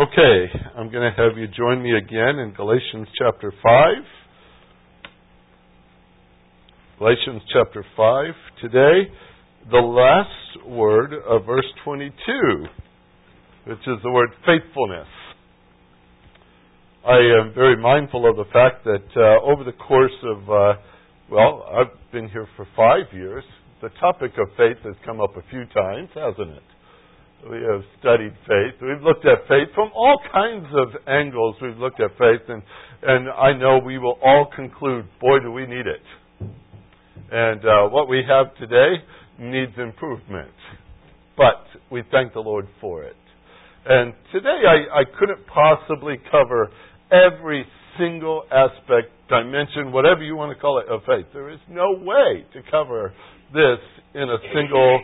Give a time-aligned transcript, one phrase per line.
[0.00, 0.46] Okay,
[0.78, 3.86] I'm going to have you join me again in Galatians chapter 5.
[6.98, 8.26] Galatians chapter 5.
[8.62, 9.12] Today,
[9.70, 12.12] the last word of verse 22,
[13.66, 15.08] which is the word faithfulness.
[17.06, 20.80] I am very mindful of the fact that uh, over the course of, uh,
[21.30, 23.44] well, I've been here for five years.
[23.82, 26.69] The topic of faith has come up a few times, hasn't it?
[27.48, 28.74] We have studied faith.
[28.82, 31.56] We've looked at faith from all kinds of angles.
[31.62, 32.62] We've looked at faith, and,
[33.02, 36.02] and I know we will all conclude, boy, do we need it.
[37.32, 39.02] And uh, what we have today
[39.38, 40.50] needs improvement.
[41.36, 43.16] But we thank the Lord for it.
[43.86, 46.68] And today I, I couldn't possibly cover
[47.10, 47.64] every
[47.98, 51.26] single aspect, dimension, whatever you want to call it, of faith.
[51.32, 53.14] There is no way to cover
[53.54, 53.78] this
[54.14, 55.00] in a single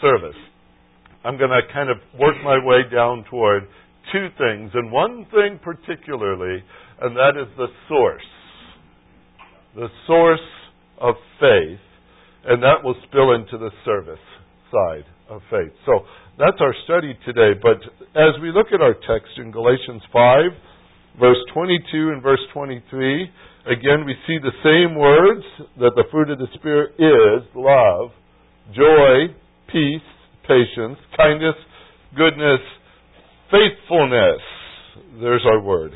[0.00, 0.36] service.
[1.24, 3.64] I'm going to kind of work my way down toward
[4.12, 6.62] two things, and one thing particularly,
[7.00, 8.22] and that is the source.
[9.74, 10.40] The source
[11.00, 11.80] of faith,
[12.44, 14.22] and that will spill into the service
[14.72, 15.72] side of faith.
[15.84, 16.00] So
[16.38, 17.52] that's our study today.
[17.60, 17.78] But
[18.16, 20.44] as we look at our text in Galatians 5,
[21.20, 23.30] verse 22 and verse 23,
[23.66, 25.44] again we see the same words
[25.78, 28.10] that the fruit of the Spirit is love,
[28.74, 29.34] joy,
[29.70, 30.09] peace,
[30.50, 31.54] patience, kindness,
[32.16, 32.58] goodness,
[33.50, 34.40] faithfulness.
[35.20, 35.92] There's our word.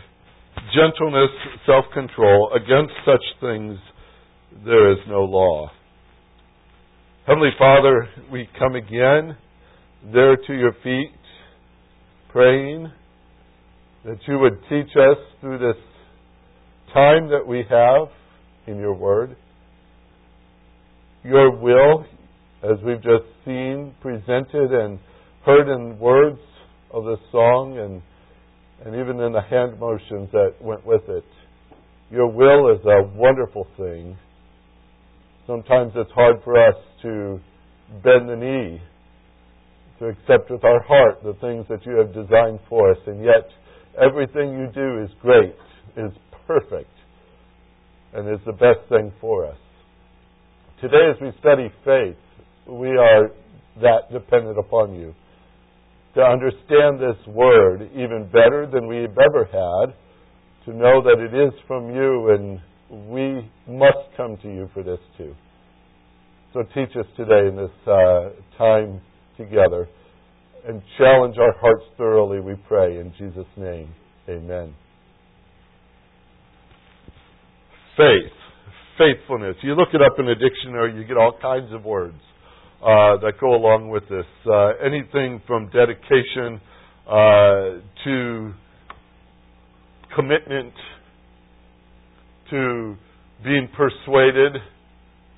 [0.72, 1.30] Gentleness,
[1.66, 2.50] self control.
[2.54, 3.76] Against such things
[4.64, 5.70] there is no law.
[7.26, 9.36] Heavenly Father, we come again
[10.12, 11.10] there to your feet,
[12.30, 12.92] praying
[14.04, 15.82] that you would teach us through this
[16.92, 18.08] time that we have
[18.66, 19.36] in your word,
[21.24, 22.04] your will,
[22.64, 24.98] as we've just seen presented and
[25.44, 26.40] heard in words
[26.90, 28.02] of the song and
[28.84, 31.24] and even in the hand motions that went with it.
[32.10, 34.16] Your will is a wonderful thing.
[35.46, 37.40] Sometimes it's hard for us to
[38.02, 38.80] bend the knee,
[39.98, 43.48] to accept with our heart the things that you have designed for us, and yet
[44.00, 45.56] everything you do is great,
[45.96, 46.12] is
[46.46, 46.90] perfect,
[48.12, 49.58] and is the best thing for us.
[50.80, 52.16] Today, as we study faith,
[52.66, 53.30] we are
[53.80, 55.14] that dependent upon you.
[56.14, 59.94] To understand this word even better than we've ever had,
[60.66, 62.60] to know that it is from you and
[63.12, 65.34] we must come to you for this too.
[66.52, 69.00] So teach us today in this uh, time
[69.36, 69.88] together
[70.66, 72.98] and challenge our hearts thoroughly, we pray.
[72.98, 73.92] In Jesus' name,
[74.28, 74.74] amen.
[77.96, 78.32] Faith,
[78.96, 79.56] faithfulness.
[79.62, 82.16] You look it up in a dictionary, you get all kinds of words
[82.84, 84.26] uh, that go along with this.
[84.46, 86.60] Uh, anything from dedication
[87.08, 88.52] uh, to
[90.14, 90.72] commitment
[92.50, 92.96] to
[93.42, 94.56] being persuaded.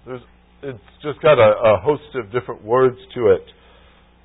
[0.07, 0.21] There's,
[0.63, 3.43] it's just got a, a host of different words to it.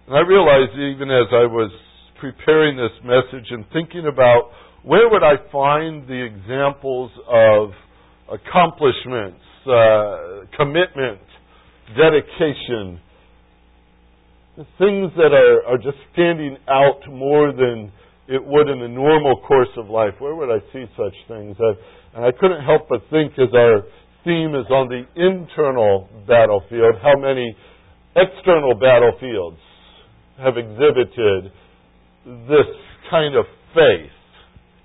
[0.07, 1.71] And I realized even as I was
[2.19, 4.49] preparing this message and thinking about
[4.83, 7.69] where would I find the examples of
[8.31, 11.21] accomplishments, uh, commitment,
[11.95, 12.99] dedication,
[14.55, 17.91] things that are, are just standing out more than
[18.27, 20.13] it would in the normal course of life.
[20.19, 21.55] Where would I see such things?
[21.59, 23.83] I, and I couldn't help but think as our
[24.23, 27.55] theme is on the internal battlefield, how many
[28.15, 29.59] external battlefields
[30.37, 31.51] have exhibited
[32.47, 32.69] this
[33.09, 34.11] kind of faith.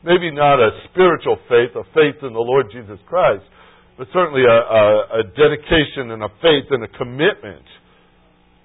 [0.05, 3.43] Maybe not a spiritual faith, a faith in the Lord Jesus Christ,
[3.99, 4.85] but certainly a, a,
[5.21, 7.67] a dedication and a faith and a commitment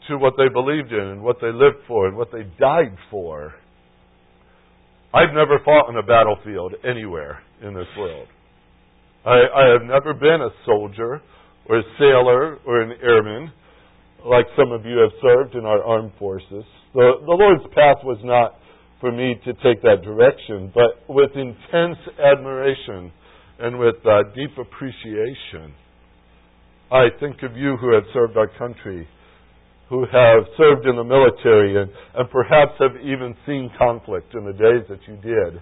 [0.07, 3.53] to what they believed in and what they lived for and what they died for.
[5.13, 8.27] I've never fought on a battlefield anywhere in this world.
[9.25, 11.21] I, I have never been a soldier
[11.69, 13.51] or a sailor or an airman
[14.25, 16.63] like some of you have served in our armed forces.
[16.93, 18.55] The, the Lord's path was not
[18.99, 23.11] for me to take that direction, but with intense admiration
[23.59, 25.73] and with uh, deep appreciation,
[26.91, 29.07] I think of you who have served our country
[29.91, 34.53] who have served in the military and, and perhaps have even seen conflict in the
[34.53, 35.61] days that you did.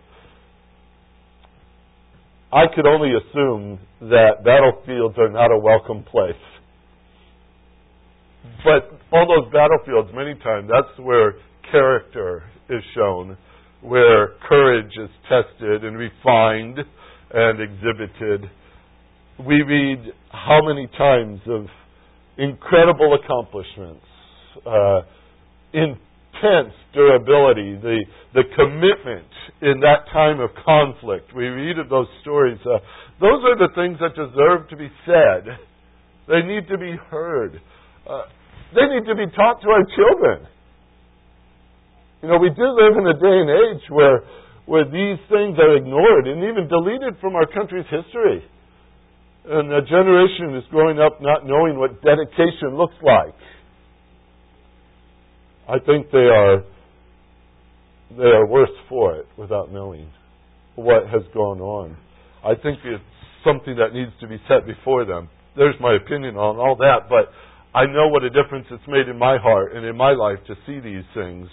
[2.53, 6.35] I could only assume that battlefields are not a welcome place.
[8.63, 11.33] But on those battlefields, many times, that's where
[11.71, 13.35] character is shown,
[13.81, 16.77] where courage is tested and refined
[17.33, 18.47] and exhibited.
[19.39, 21.65] We read how many times of
[22.37, 24.05] incredible accomplishments
[24.65, 25.01] uh,
[25.73, 29.27] intense durability, the, the commitment
[29.61, 31.35] in that time of conflict.
[31.35, 32.59] We read of those stories.
[32.65, 32.79] Uh,
[33.19, 35.59] those are the things that deserve to be said.
[36.27, 37.59] They need to be heard.
[38.07, 38.23] Uh,
[38.73, 40.47] they need to be taught to our children.
[42.21, 44.23] You know, we do live in a day and age where,
[44.65, 48.43] where these things are ignored and even deleted from our country's history.
[49.49, 53.33] And a generation is growing up not knowing what dedication looks like.
[55.69, 56.63] I think they are
[58.17, 60.09] they are worse for it without knowing
[60.73, 61.95] what has gone on.
[62.43, 63.03] I think it's
[63.45, 65.29] something that needs to be set before them.
[65.55, 67.29] There's my opinion on all that, but
[67.77, 70.55] I know what a difference it's made in my heart and in my life to
[70.65, 71.47] see these things.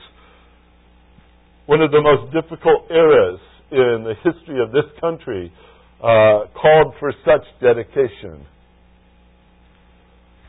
[1.66, 3.40] One of the most difficult eras
[3.70, 5.52] in the history of this country
[6.00, 8.46] uh, called for such dedication.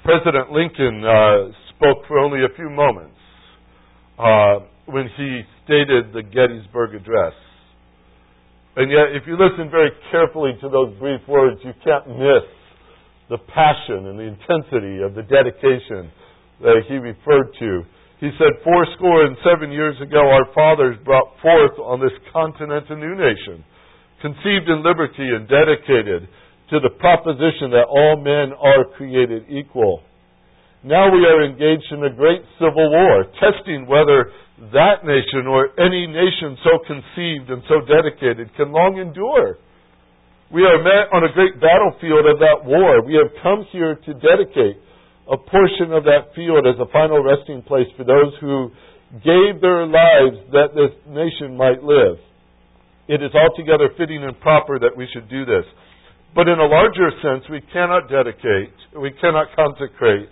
[0.05, 3.17] President Lincoln uh, spoke for only a few moments
[4.17, 7.33] uh, when he stated the Gettysburg Address.
[8.77, 12.45] And yet, if you listen very carefully to those brief words, you can't miss
[13.29, 16.13] the passion and the intensity of the dedication
[16.61, 17.83] that he referred to.
[18.19, 22.95] He said, Fourscore and seven years ago, our fathers brought forth on this continent a
[22.95, 23.63] new nation,
[24.21, 26.29] conceived in liberty and dedicated
[26.69, 30.01] to the proposition that all men are created equal.
[30.87, 34.31] Now we are engaged in a great civil war, testing whether
[34.71, 39.59] that nation or any nation so conceived and so dedicated can long endure.
[40.47, 43.03] We are met on a great battlefield of that war.
[43.03, 44.79] We have come here to dedicate
[45.27, 48.71] a portion of that field as a final resting place for those who
[49.27, 52.15] gave their lives that this nation might live.
[53.11, 55.67] It is altogether fitting and proper that we should do this.
[56.31, 60.31] But in a larger sense, we cannot dedicate, we cannot consecrate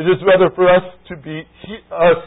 [0.00, 0.82] It is rather for us
[1.12, 1.44] to be
[1.92, 2.24] us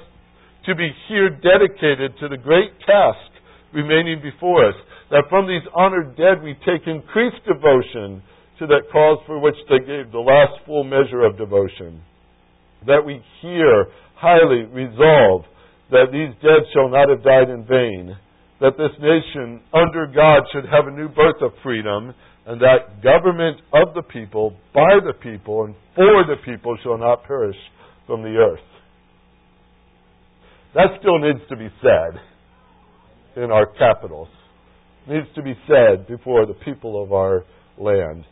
[0.70, 3.34] to be here dedicated to the great task
[3.74, 4.76] remaining before us.
[5.10, 8.22] That from these honored dead we take increased devotion
[8.60, 12.04] to that cause for which they gave the last full measure of devotion.
[12.86, 13.88] That we here
[14.22, 15.50] highly resolve
[15.90, 18.16] that these dead shall not have died in vain.
[18.62, 22.14] That this nation under God should have a new birth of freedom
[22.46, 27.24] and that government of the people, by the people, and for the people shall not
[27.26, 27.56] perish
[28.06, 28.60] from the earth.
[30.76, 34.28] That still needs to be said in our capitals.
[35.08, 37.44] It needs to be said before the people of our
[37.78, 38.26] land.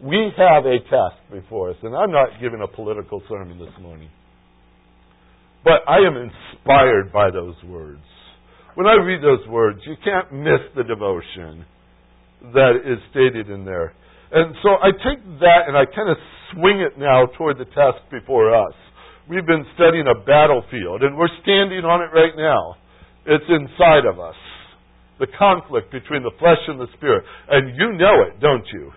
[0.00, 4.08] We have a task before us, and I'm not giving a political sermon this morning.
[5.64, 8.00] But I am inspired by those words.
[8.76, 11.66] When I read those words, you can't miss the devotion
[12.40, 13.92] that is stated in there.
[14.30, 16.16] And so I take that and I kind of
[16.52, 18.74] swing it now toward the task before us.
[19.28, 22.76] We've been studying a battlefield, and we're standing on it right now.
[23.26, 24.36] It's inside of us.
[25.20, 27.24] The conflict between the flesh and the spirit.
[27.50, 28.92] And you know it, don't you?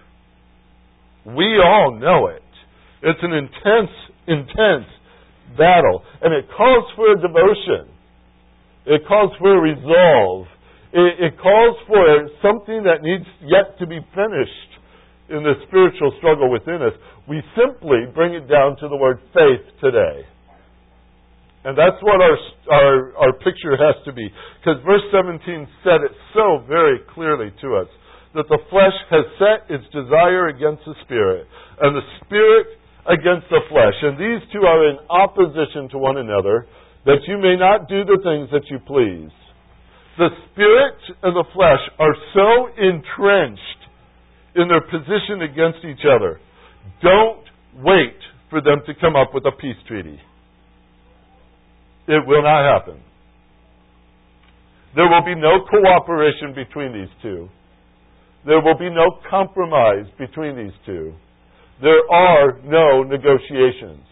[1.36, 2.44] We all know it.
[3.04, 3.92] It's an intense,
[4.28, 4.88] intense
[5.58, 6.04] battle.
[6.22, 7.92] And it calls for a devotion.
[8.86, 10.48] It calls for a resolve.
[10.94, 14.72] It, it calls for something that needs yet to be finished
[15.32, 16.92] in the spiritual struggle within us.
[17.28, 20.28] We simply bring it down to the word faith today.
[21.64, 22.38] And that's what our,
[22.74, 24.28] our, our picture has to be.
[24.60, 25.40] Because verse 17
[25.84, 27.88] said it so very clearly to us
[28.34, 31.48] that the flesh has set its desire against the spirit,
[31.84, 33.96] and the spirit against the flesh.
[34.02, 36.68] And these two are in opposition to one another,
[37.06, 39.32] that you may not do the things that you please
[40.18, 43.62] the spirit and the flesh are so entrenched
[44.56, 46.40] in their position against each other.
[47.02, 47.44] Don't
[47.84, 48.18] wait
[48.50, 50.20] for them to come up with a peace treaty.
[52.08, 53.02] It will not happen.
[54.96, 57.48] There will be no cooperation between these two.
[58.46, 61.14] There will be no compromise between these two.
[61.82, 64.04] There are no negotiations.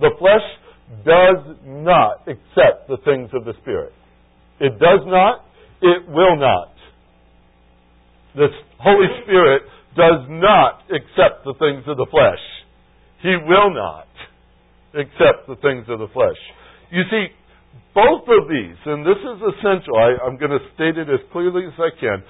[0.00, 0.42] The flesh
[1.04, 3.92] does not accept the things of the Spirit.
[4.60, 5.44] It does not,
[5.82, 6.72] it will not.
[8.34, 9.62] The Holy Spirit
[9.96, 12.42] does not accept the things of the flesh.
[13.22, 14.08] He will not
[14.94, 16.38] accept the things of the flesh.
[16.92, 17.26] You see,
[17.94, 21.66] both of these, and this is essential, I, I'm going to state it as clearly
[21.66, 22.22] as I can.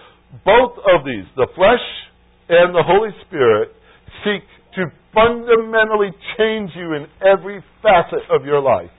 [0.44, 1.84] Both of these, the flesh
[2.48, 3.74] and the Holy Spirit,
[4.24, 4.46] seek
[5.16, 8.90] fundamentally change you in every facet of your life.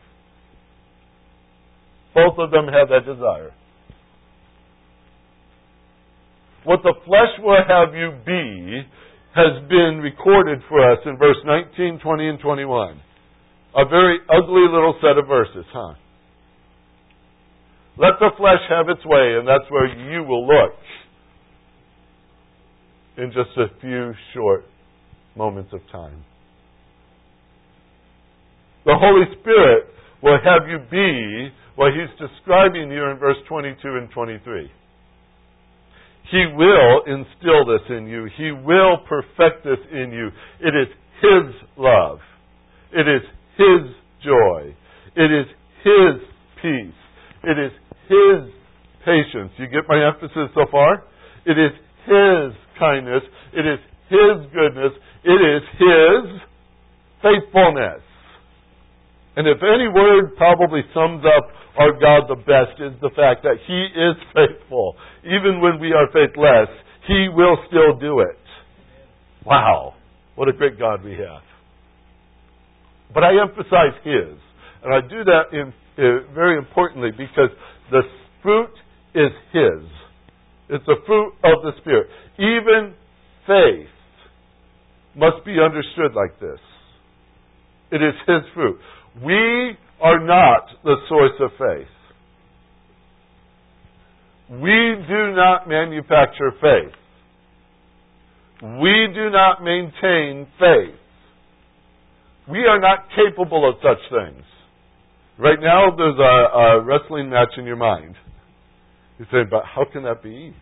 [2.15, 3.53] Both of them have that desire.
[6.63, 8.81] What the flesh will have you be
[9.35, 12.99] has been recorded for us in verse 19, 20, and 21.
[13.77, 15.93] A very ugly little set of verses, huh?
[17.99, 20.73] Let the flesh have its way, and that's where you will look
[23.17, 24.65] in just a few short
[25.37, 26.23] moments of time.
[28.85, 29.85] The Holy Spirit
[30.23, 34.71] will have you be what He's describing here in verse 22 and 23.
[36.31, 38.27] He will instill this in you.
[38.37, 40.27] He will perfect this in you.
[40.59, 40.87] It is
[41.21, 42.19] His love.
[42.91, 43.21] It is
[43.57, 44.75] His joy.
[45.15, 45.47] It is
[45.83, 46.21] His
[46.61, 46.99] peace.
[47.43, 47.71] It is
[48.09, 48.53] His
[49.05, 49.51] patience.
[49.57, 51.03] You get my emphasis so far?
[51.45, 51.71] It is
[52.05, 53.23] His kindness.
[53.53, 54.93] It is His goodness.
[55.23, 56.41] It is His
[57.21, 58.01] faithfulness.
[59.35, 63.57] And if any word probably sums up our God the best is the fact that
[63.67, 64.95] He is faithful.
[65.23, 66.69] Even when we are faithless,
[67.07, 68.39] He will still do it.
[69.45, 69.93] Wow.
[70.35, 71.43] What a great God we have.
[73.13, 74.39] But I emphasize His.
[74.83, 77.49] And I do that in, uh, very importantly because
[77.91, 78.01] the
[78.41, 78.73] fruit
[79.13, 79.85] is His.
[80.69, 82.07] It's the fruit of the Spirit.
[82.39, 82.93] Even
[83.45, 83.89] faith
[85.17, 86.59] must be understood like this.
[87.91, 88.79] It is His fruit.
[89.23, 91.87] We are not the source of faith.
[94.49, 96.93] We do not manufacture faith.
[98.61, 100.95] We do not maintain faith.
[102.49, 104.43] We are not capable of such things.
[105.37, 108.15] Right now, there's a, a wrestling match in your mind.
[109.19, 110.55] You say, but how can that be?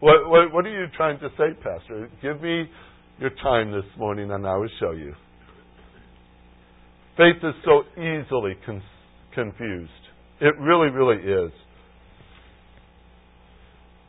[0.00, 2.08] What, what, what are you trying to say, Pastor?
[2.22, 2.64] Give me
[3.20, 5.12] your time this morning and I will show you.
[7.18, 8.82] Faith is so easily con-
[9.34, 9.90] confused.
[10.40, 11.52] It really, really is.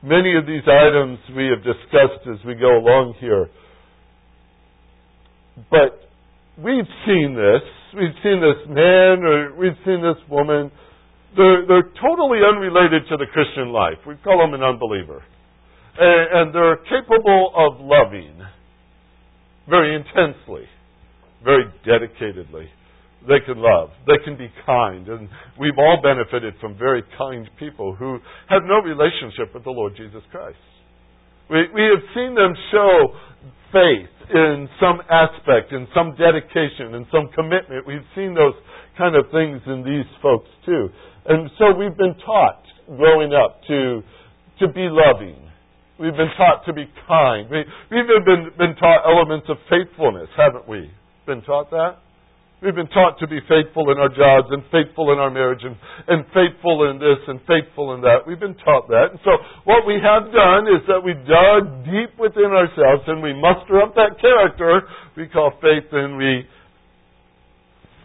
[0.02, 3.50] Many of these items we have discussed as we go along here.
[5.70, 6.08] But
[6.58, 7.68] we've seen this.
[7.94, 10.72] We've seen this man or we've seen this woman.
[11.36, 14.00] They're, they're totally unrelated to the Christian life.
[14.08, 15.22] We call them an unbeliever.
[16.00, 18.42] And, and they're capable of loving
[19.72, 20.66] very intensely,
[21.44, 22.68] very dedicatedly
[23.28, 23.90] they can love.
[24.08, 25.08] They can be kind.
[25.08, 28.18] And we've all benefited from very kind people who
[28.50, 30.58] have no relationship with the Lord Jesus Christ.
[31.50, 33.14] We, we have seen them show
[33.72, 37.86] faith in some aspect, in some dedication, in some commitment.
[37.86, 38.56] We've seen those
[38.98, 40.90] kind of things in these folks too.
[41.26, 44.02] And so we've been taught growing up to,
[44.60, 45.51] to be loving.
[46.02, 47.46] We've been taught to be kind.
[47.46, 47.62] We,
[47.94, 50.90] we've even been, been taught elements of faithfulness, haven't we?
[51.28, 52.02] Been taught that?
[52.62, 55.78] We've been taught to be faithful in our jobs and faithful in our marriage and,
[56.10, 58.26] and faithful in this and faithful in that.
[58.26, 59.14] We've been taught that.
[59.14, 63.38] And so what we have done is that we dug deep within ourselves and we
[63.38, 64.82] muster up that character
[65.18, 66.50] we call faith and we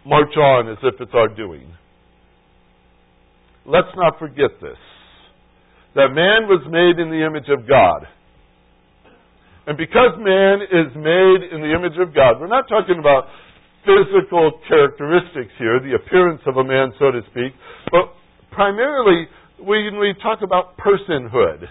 [0.05, 1.73] march on as if it's our doing.
[3.65, 4.81] Let's not forget this.
[5.97, 8.05] That man was made in the image of God.
[9.67, 13.33] And because man is made in the image of God, we're not talking about
[13.89, 17.57] physical characteristics here, the appearance of a man, so to speak,
[17.91, 18.13] but
[18.53, 19.25] primarily
[19.59, 21.65] when we talk about personhood.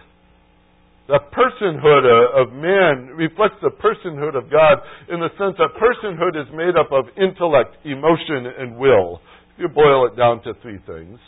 [1.08, 6.50] The personhood of man reflects the personhood of God in the sense that personhood is
[6.50, 9.22] made up of intellect, emotion, and will.
[9.53, 11.20] If you boil it down to three things,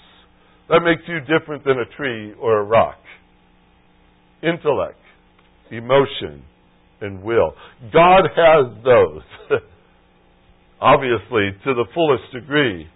[0.70, 2.98] that makes you different than a tree or a rock.
[4.44, 5.00] Intellect,
[5.72, 6.44] emotion,
[7.02, 7.54] and will.
[7.94, 9.60] God has those.
[10.82, 12.88] obviously, to the fullest degree.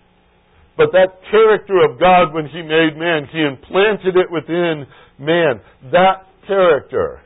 [0.77, 4.85] But that character of God, when He made man, He implanted it within
[5.19, 5.61] man.
[5.91, 7.21] That character,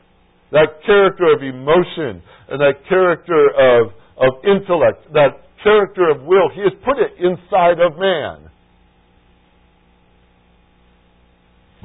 [0.52, 6.60] that character of emotion, and that character of, of intellect, that character of will, He
[6.62, 8.50] has put it inside of man.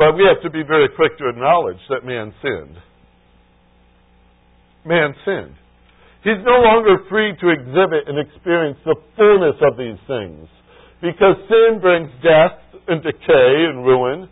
[0.02, 2.76] But we have to be very quick to acknowledge that man sinned.
[4.84, 5.54] Man sinned.
[6.24, 10.50] He's no longer free to exhibit and experience the fullness of these things.
[11.06, 14.28] Because sin brings death and decay and ruin.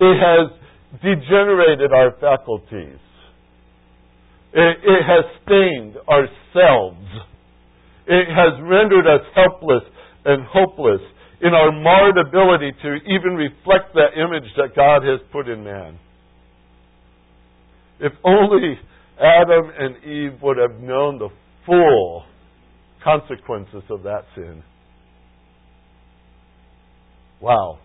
[0.00, 0.56] It has
[1.04, 2.96] degenerated our faculties.
[4.54, 7.04] It, it has stained ourselves.
[8.06, 9.84] It has rendered us helpless
[10.24, 11.02] and hopeless.
[11.40, 15.98] In our marred ability to even reflect that image that God has put in man.
[18.00, 18.78] If only
[19.20, 21.28] Adam and Eve would have known the
[21.66, 22.24] full
[23.02, 24.62] consequences of that sin.
[27.40, 27.78] Wow.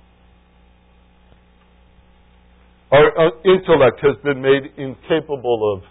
[2.92, 5.84] Our intellect has been made incapable of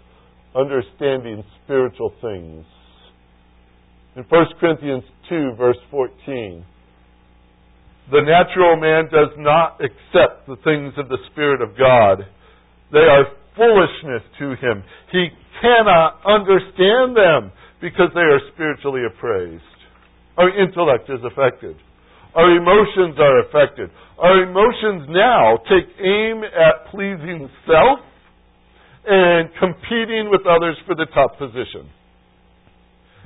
[0.55, 2.65] understanding spiritual things.
[4.15, 6.63] In 1 Corinthians 2, verse 14,
[8.11, 12.27] the natural man does not accept the things of the Spirit of God.
[12.91, 14.83] They are foolishness to him.
[15.11, 15.29] He
[15.61, 19.63] cannot understand them because they are spiritually appraised.
[20.37, 21.77] Our intellect is affected.
[22.35, 23.89] Our emotions are affected.
[24.17, 27.99] Our emotions now take aim at pleasing self
[29.05, 31.89] and competing with others for the top position.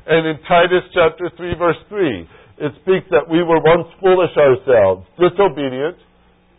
[0.08, 5.06] And in Titus chapter 3 verse 3, it speaks that we were once foolish ourselves,
[5.18, 5.98] disobedient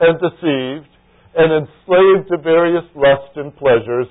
[0.00, 0.90] and deceived,
[1.34, 4.06] and enslaved to various lusts and pleasures,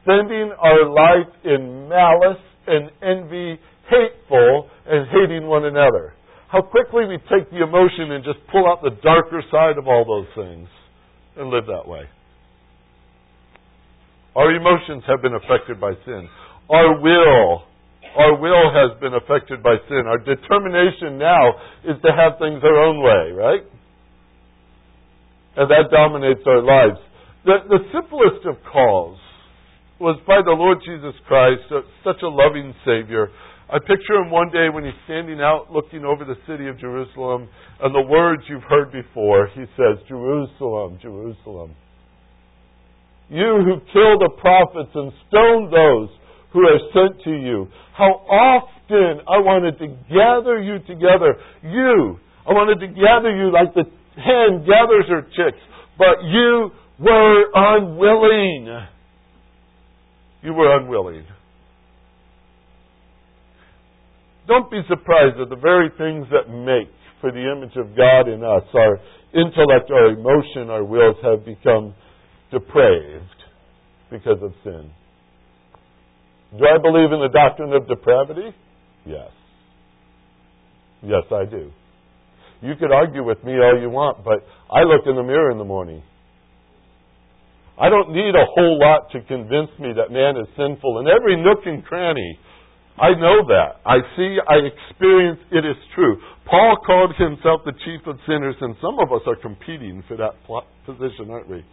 [0.00, 3.58] spending our life in malice and envy,
[3.90, 6.14] hateful and hating one another.
[6.48, 10.04] How quickly we take the emotion and just pull out the darker side of all
[10.04, 10.68] those things
[11.36, 12.02] and live that way.
[14.36, 16.28] Our emotions have been affected by sin.
[16.70, 17.64] Our will,
[18.16, 20.04] our will has been affected by sin.
[20.06, 23.64] Our determination now is to have things our own way, right?
[25.56, 26.98] And that dominates our lives.
[27.44, 29.18] The, the simplest of calls
[30.00, 33.28] was by the Lord Jesus Christ, uh, such a loving Savior.
[33.68, 37.48] I picture him one day when he's standing out looking over the city of Jerusalem,
[37.80, 41.74] and the words you've heard before, he says, Jerusalem, Jerusalem
[43.32, 46.12] you who kill the prophets and stone those
[46.52, 47.68] who are sent to you.
[47.96, 51.36] How often I wanted to gather you together.
[51.62, 53.84] You, I wanted to gather you like the
[54.16, 55.62] hen gathers her chicks,
[55.98, 58.86] but you were unwilling.
[60.42, 61.24] You were unwilling.
[64.48, 68.42] Don't be surprised that the very things that make for the image of God in
[68.42, 68.98] us, our
[69.32, 71.94] intellect, our emotion, our wills, have become
[72.50, 73.24] depraved
[74.10, 74.90] because of sin.
[76.56, 78.54] Do I believe in the doctrine of depravity?
[79.06, 79.30] Yes.
[81.02, 81.72] Yes, I do.
[82.60, 85.58] You could argue with me all you want, but I look in the mirror in
[85.58, 86.02] the morning.
[87.80, 91.36] I don't need a whole lot to convince me that man is sinful in every
[91.42, 92.38] nook and cranny.
[93.00, 93.80] I know that.
[93.84, 96.20] I see, I experience, it is true.
[96.44, 100.36] Paul called himself the chief of sinners, and some of us are competing for that
[100.86, 101.64] position, aren't we?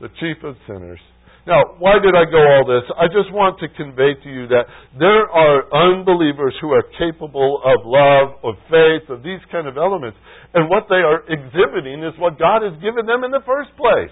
[0.00, 1.00] the chief of sinners.
[1.46, 2.82] Now, why did I go all this?
[2.98, 4.66] I just want to convey to you that
[4.98, 5.62] there are
[5.94, 10.18] unbelievers who are capable of love, of faith, of these kind of elements.
[10.54, 14.10] And what they are exhibiting is what God has given them in the first place.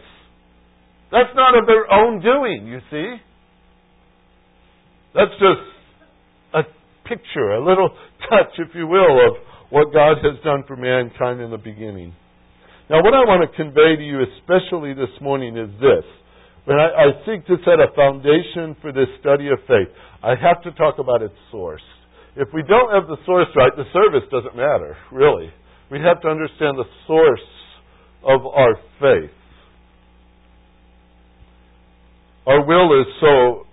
[1.11, 3.19] That's not of their own doing, you see.
[5.15, 5.67] That's just
[6.55, 6.63] a
[7.03, 7.91] picture, a little
[8.31, 12.15] touch, if you will, of what God has done for mankind in the beginning.
[12.89, 16.07] Now, what I want to convey to you, especially this morning, is this.
[16.65, 19.89] When I, I seek to set a foundation for this study of faith,
[20.23, 21.85] I have to talk about its source.
[22.37, 25.53] If we don't have the source right, the service doesn't matter, really.
[25.91, 27.49] We have to understand the source
[28.25, 29.31] of our faith.
[32.47, 33.67] Our will is so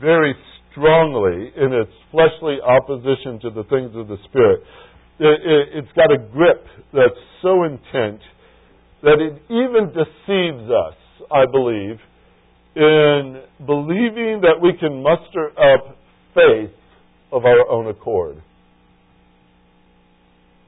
[0.00, 0.34] very
[0.70, 4.62] strongly in its fleshly opposition to the things of the Spirit
[5.18, 8.20] it's got a grip that's so intent
[9.02, 10.96] that it even deceives us,
[11.34, 11.98] I believe,
[12.76, 15.98] in believing that we can muster up
[16.34, 16.70] faith
[17.32, 18.40] of our own accord.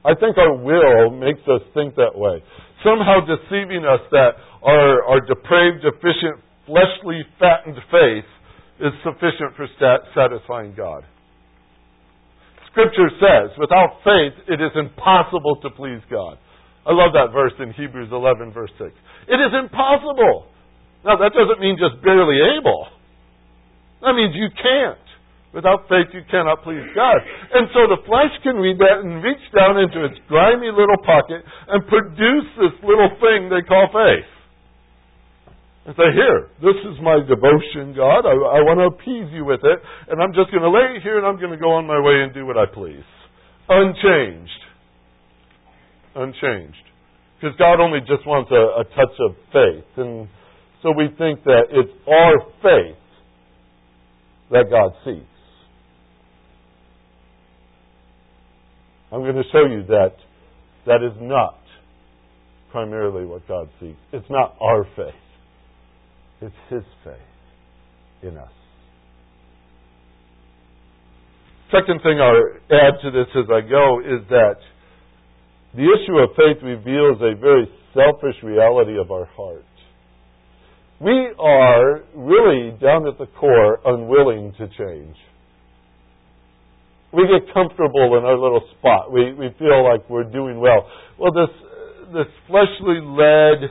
[0.03, 2.43] I think our will makes us think that way.
[2.83, 8.27] Somehow deceiving us that our, our depraved, deficient, fleshly, fattened faith
[8.79, 11.03] is sufficient for stat- satisfying God.
[12.71, 16.37] Scripture says, without faith, it is impossible to please God.
[16.85, 18.91] I love that verse in Hebrews 11, verse 6.
[19.27, 20.47] It is impossible.
[21.07, 22.91] Now, that doesn't mean just barely able.
[24.03, 24.99] That means you can't.
[25.55, 27.23] Without faith, you cannot please God.
[27.55, 31.47] And so the flesh can read that and reach down into its grimy little pocket
[31.71, 34.27] and produce this little thing they call faith
[35.87, 38.27] and say, Here, this is my devotion, God.
[38.27, 39.79] I, I want to appease you with it,
[40.11, 41.97] and I'm just going to lay it here and I'm going to go on my
[42.03, 43.07] way and do what I please.
[43.71, 44.61] Unchanged.
[46.13, 46.85] Unchanged.
[47.39, 49.87] Because God only just wants a, a touch of faith.
[49.95, 50.27] And
[50.87, 52.95] so we think that it's our faith
[54.51, 55.25] that God seeks.
[59.11, 60.15] I'm going to show you that
[60.85, 61.59] That is not
[62.71, 63.97] primarily what God seeks.
[64.13, 65.13] It's not our faith,
[66.41, 68.51] it's His faith in us.
[71.69, 74.55] Second thing I'll add to this as I go is that
[75.75, 79.65] the issue of faith reveals a very selfish reality of our heart.
[80.99, 85.15] We are really, down at the core, unwilling to change.
[87.13, 89.11] We get comfortable in our little spot.
[89.11, 90.89] We, we feel like we're doing well.
[91.19, 91.53] Well, this,
[92.13, 93.69] this fleshly led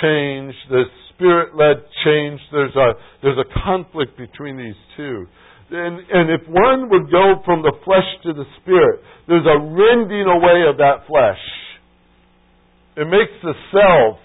[0.00, 5.26] change, this spirit led change, there's a, there's a conflict between these two.
[5.70, 10.26] And, and if one would go from the flesh to the spirit, there's a rending
[10.26, 11.40] away of that flesh.
[12.96, 14.18] It makes the self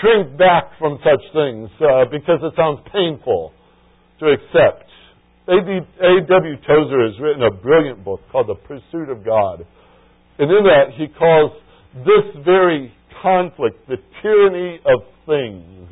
[0.00, 3.52] shrink back from such things uh, because it sounds painful
[4.20, 4.84] to accept.
[5.48, 6.56] A.W.
[6.66, 9.64] Tozer has written a brilliant book called The Pursuit of God.
[10.38, 11.52] And in that, he calls
[11.94, 15.88] this very conflict the tyranny of things.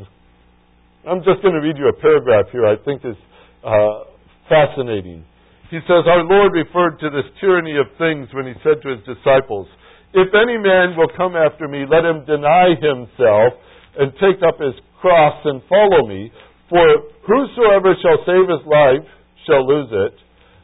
[1.08, 3.16] I'm just going to read you a paragraph here I think is
[3.64, 4.10] uh,
[4.48, 5.24] fascinating.
[5.70, 9.00] He says, Our Lord referred to this tyranny of things when he said to his
[9.06, 9.68] disciples,
[10.12, 13.54] If any man will come after me, let him deny himself
[13.98, 16.32] and take up his cross and follow me.
[16.68, 16.86] For
[17.26, 19.06] whosoever shall save his life
[19.46, 20.14] shall lose it,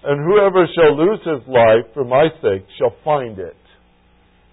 [0.04, 3.56] and whoever shall lose his life for my sake shall find it.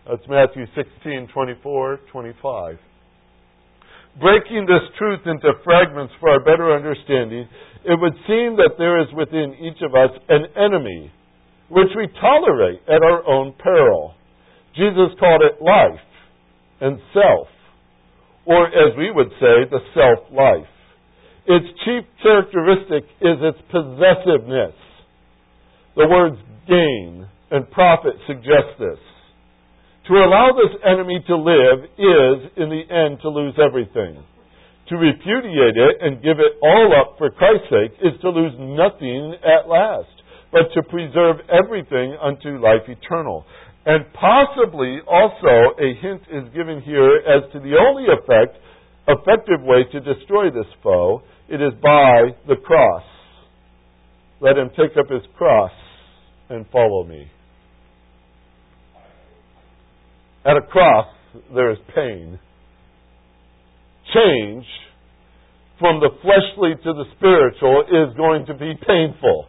[0.08, 2.78] That's Matthew 16, 24, 25.
[4.20, 7.48] Breaking this truth into fragments for our better understanding,
[7.86, 11.12] it would seem that there is within each of us an enemy
[11.70, 14.14] which we tolerate at our own peril.
[14.76, 16.00] Jesus called it life
[16.82, 17.48] and self,
[18.48, 20.72] or as we would say, the self life.
[21.46, 24.76] Its chief characteristic is its possessiveness.
[25.96, 29.00] The words gain and profit suggest this.
[30.08, 34.24] To allow this enemy to live is, in the end, to lose everything.
[34.90, 39.36] To repudiate it and give it all up for Christ's sake is to lose nothing
[39.44, 40.08] at last,
[40.52, 43.44] but to preserve everything unto life eternal.
[43.88, 48.58] And possibly also a hint is given here as to the only effect,
[49.08, 51.22] effective way to destroy this foe.
[51.48, 53.04] It is by the cross.
[54.42, 55.72] Let him take up his cross
[56.50, 57.32] and follow me.
[60.46, 61.08] At a cross,
[61.56, 62.40] there is pain
[64.14, 64.66] change
[65.80, 69.46] from the fleshly to the spiritual is going to be painful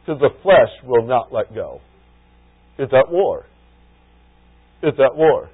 [0.00, 1.80] because the flesh will not let go.
[2.78, 3.46] It's at war.
[4.82, 5.50] It's at war.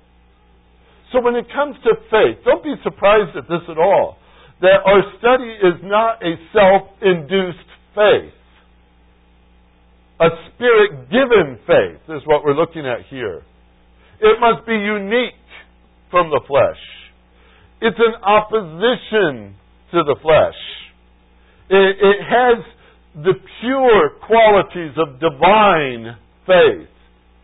[1.13, 4.17] So when it comes to faith, don't be surprised at this at all.
[4.61, 8.35] That our study is not a self-induced faith.
[10.21, 13.43] A spirit-given faith is what we're looking at here.
[14.21, 15.35] It must be unique
[16.11, 16.79] from the flesh.
[17.81, 19.57] It's an opposition
[19.93, 20.59] to the flesh.
[21.71, 22.65] It, it has
[23.15, 26.90] the pure qualities of divine faith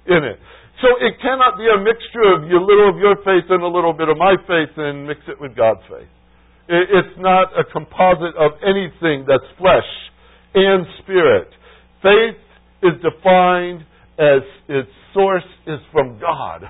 [0.08, 0.38] in it.
[0.82, 3.92] So it cannot be a mixture of a little of your faith and a little
[3.92, 6.08] bit of my faith and mix it with God's faith.
[6.68, 9.88] It's not a composite of anything that's flesh
[10.54, 11.48] and spirit.
[12.02, 12.36] Faith
[12.82, 13.86] is defined
[14.18, 16.64] as its source is from God.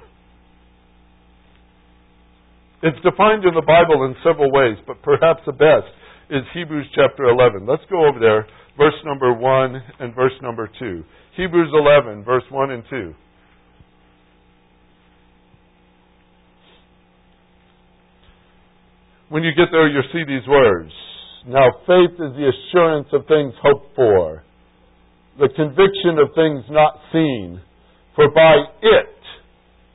[2.82, 5.90] It's defined in the Bible in several ways, but perhaps the best
[6.30, 7.66] is Hebrews chapter 11.
[7.66, 8.46] Let's go over there,
[8.76, 11.02] verse number 1 and verse number 2.
[11.36, 13.14] Hebrews 11, verse 1 and 2.
[19.28, 20.92] When you get there, you'll see these words.
[21.48, 24.42] Now, faith is the assurance of things hoped for,
[25.38, 27.60] the conviction of things not seen.
[28.14, 29.16] For by it,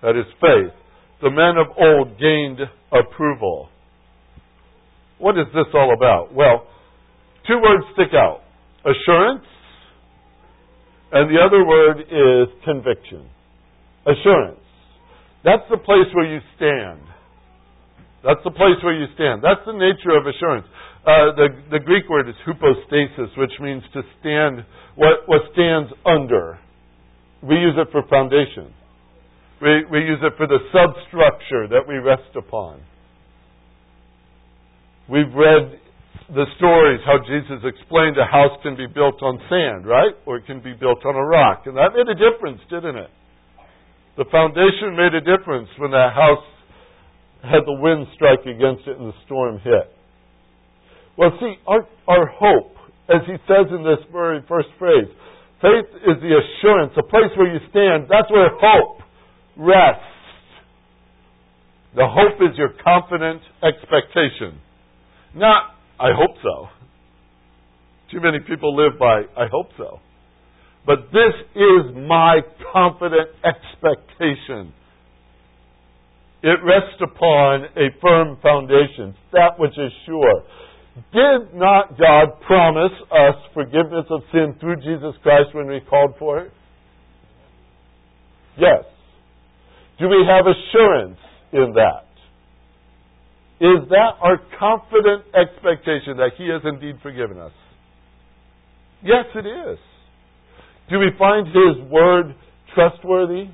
[0.02, 0.74] that is faith,
[1.22, 2.60] the men of old gained
[2.92, 3.70] approval.
[5.18, 6.34] What is this all about?
[6.34, 6.68] Well,
[7.48, 8.42] two words stick out
[8.84, 9.46] assurance,
[11.12, 13.30] and the other word is conviction.
[14.06, 14.60] Assurance.
[15.44, 17.02] That's the place where you stand.
[18.24, 19.42] That's the place where you stand.
[19.42, 20.68] That's the nature of assurance.
[21.02, 24.64] Uh, the, the Greek word is hypostasis, which means to stand,
[24.96, 26.60] what, what stands under.
[27.42, 28.70] We use it for foundation.
[29.62, 32.82] We, we use it for the substructure that we rest upon.
[35.10, 35.82] We've read
[36.30, 40.14] the stories how Jesus explained a house can be built on sand, right?
[40.26, 41.64] Or it can be built on a rock.
[41.66, 43.10] And that made a difference, didn't it?
[44.18, 46.46] The foundation made a difference when that house
[47.44, 49.90] had the wind strike against it and the storm hit.
[51.18, 52.76] Well, see, our, our hope,
[53.10, 55.08] as he says in this very first phrase,
[55.62, 58.06] faith is the assurance, the place where you stand.
[58.10, 59.02] That's where hope
[59.58, 60.06] rests.
[61.96, 64.60] The hope is your confident expectation.
[65.36, 66.68] Not, I hope so.
[68.12, 70.00] Too many people live by, I hope so.
[70.86, 72.40] But this is my
[72.74, 74.74] confident expectation.
[76.44, 80.44] It rests upon a firm foundation, that which is sure.
[81.14, 86.40] Did not God promise us forgiveness of sin through Jesus Christ when we called for
[86.40, 86.52] it?
[88.58, 88.84] Yes.
[90.00, 91.20] Do we have assurance
[91.54, 92.08] in that?
[93.62, 97.52] Is that our confident expectation that He has indeed forgiven us?
[99.04, 99.78] Yes, it is.
[100.90, 102.36] Do we find His Word
[102.74, 103.50] trustworthy?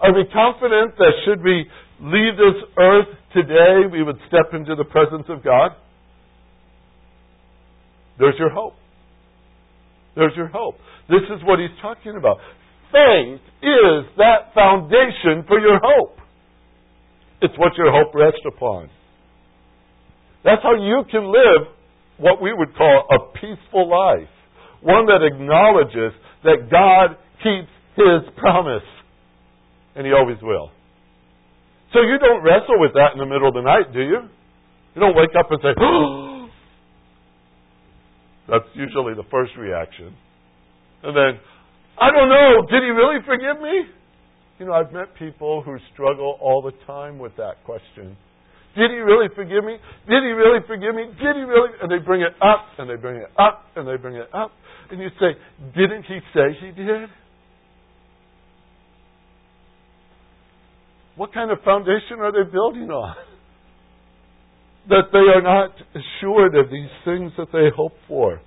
[0.00, 1.66] Are we confident that should we
[2.00, 5.72] leave this earth today, we would step into the presence of God?
[8.18, 8.74] There's your hope.
[10.16, 10.76] There's your hope.
[11.08, 12.38] This is what he's talking about.
[12.92, 16.16] Faith is that foundation for your hope.
[17.42, 18.90] It's what your hope rests upon.
[20.44, 21.68] That's how you can live
[22.18, 24.28] what we would call a peaceful life.
[24.82, 26.12] One that acknowledges
[26.44, 28.82] that God keeps his promise.
[29.96, 30.70] And he always will.
[31.92, 34.20] So you don't wrestle with that in the middle of the night, do you?
[34.94, 35.74] You don't wake up and say.
[38.50, 40.14] That's usually the first reaction.
[41.02, 41.40] And then,
[41.98, 43.86] I don't know, did he really forgive me?
[44.58, 48.16] You know, I've met people who struggle all the time with that question.
[48.76, 49.78] Did he really forgive me?
[50.06, 51.06] Did he really forgive me?
[51.06, 51.70] Did he really?
[51.82, 54.52] And they bring it up, and they bring it up, and they bring it up.
[54.90, 55.34] And you say,
[55.74, 57.08] Didn't he say he did?
[61.20, 63.14] What kind of foundation are they building on?
[64.88, 68.40] That they are not assured of these things that they hope for.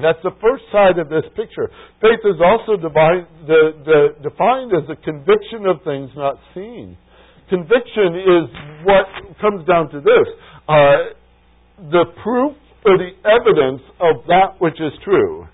[0.00, 1.68] That's the first side of this picture.
[2.00, 6.96] Faith is also defined, the, the, defined as a conviction of things not seen.
[7.52, 8.44] Conviction is
[8.88, 9.04] what
[9.44, 10.28] comes down to this
[10.64, 11.12] uh,
[11.92, 12.56] the proof
[12.88, 15.44] or the evidence of that which is true.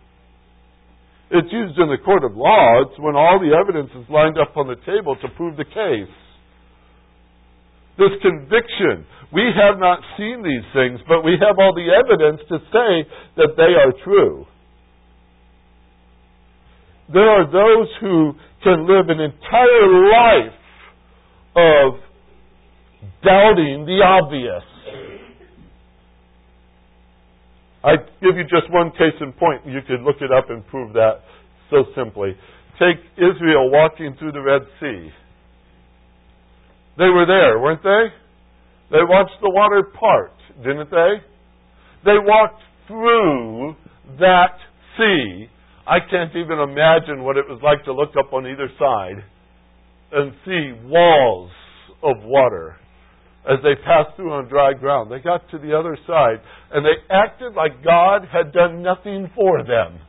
[1.34, 2.86] It's used in the court of law.
[2.86, 6.14] It's when all the evidence is lined up on the table to prove the case.
[7.98, 9.06] This conviction.
[9.32, 13.54] We have not seen these things, but we have all the evidence to say that
[13.56, 14.46] they are true.
[17.12, 20.54] There are those who can live an entire life
[21.56, 22.00] of
[23.22, 24.62] doubting the obvious.
[27.84, 29.66] I give you just one case in point.
[29.66, 31.20] You could look it up and prove that
[31.70, 32.34] so simply.
[32.78, 35.10] Take Israel walking through the Red Sea.
[36.96, 38.14] They were there, weren't they?
[38.90, 41.18] They watched the water part, didn't they?
[42.04, 43.74] They walked through
[44.20, 44.56] that
[44.96, 45.48] sea.
[45.86, 49.24] I can't even imagine what it was like to look up on either side
[50.12, 51.50] and see walls
[52.02, 52.76] of water
[53.50, 55.10] as they passed through on dry ground.
[55.10, 56.40] They got to the other side
[56.72, 60.00] and they acted like God had done nothing for them.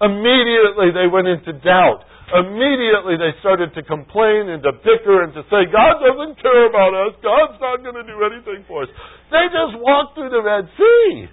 [0.00, 2.04] Immediately they went into doubt.
[2.26, 6.92] Immediately they started to complain and to bicker and to say, God doesn't care about
[6.92, 7.14] us.
[7.22, 8.90] God's not going to do anything for us.
[9.30, 11.30] They just walked through the Red Sea.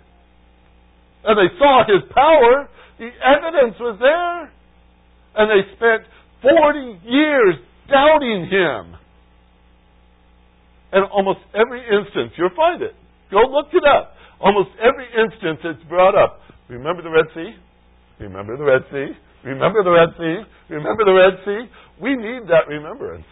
[1.25, 2.69] And they saw His power.
[2.99, 4.53] The evidence was there.
[5.35, 6.05] And they spent
[6.45, 7.55] 40 years
[7.89, 8.95] doubting Him.
[10.93, 12.93] And almost every instance, you'll find it.
[13.31, 14.13] Go look it up.
[14.39, 16.39] Almost every instance it's brought up.
[16.69, 17.57] Remember the Red Sea?
[18.23, 19.11] Remember the Red Sea?
[19.43, 20.37] Remember the Red Sea?
[20.71, 21.61] Remember the Red Sea?
[21.99, 23.27] We need that remembrance.